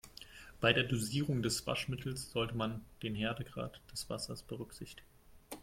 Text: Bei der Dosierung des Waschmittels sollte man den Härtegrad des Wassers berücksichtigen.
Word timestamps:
Bei 0.61 0.73
der 0.73 0.81
Dosierung 0.81 1.43
des 1.43 1.67
Waschmittels 1.67 2.31
sollte 2.31 2.55
man 2.57 2.83
den 3.03 3.13
Härtegrad 3.13 3.81
des 3.93 4.09
Wassers 4.09 4.41
berücksichtigen. 4.41 5.05